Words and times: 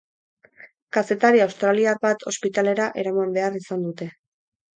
Kazetari 0.95 1.43
australiar 1.45 1.99
bat 2.07 2.25
ospitalera 2.33 2.89
eraman 3.03 3.37
behar 3.37 3.61
izan 3.61 3.87
dute. 3.87 4.11